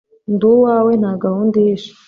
ndi 0.33 0.45
uwawe, 0.53 0.91
nta 1.01 1.11
gahunda 1.23 1.53
ihishe 1.63 1.91